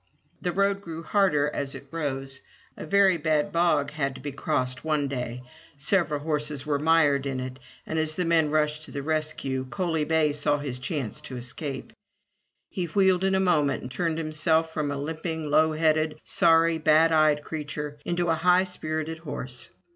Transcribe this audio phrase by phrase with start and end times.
[0.41, 2.41] The road grew harder as it rose.
[2.75, 5.43] A very bad bog had to be crossed one day.
[5.77, 9.67] Several horses were mired in it, and as the men rushed to the rescue.
[9.69, 11.93] Coaly bay saw his chance of escape.
[12.71, 17.11] He wheeled in a moment and turned himself from a limping low headed, sorry, bad
[17.11, 19.69] eyed creature into a high spirited horse.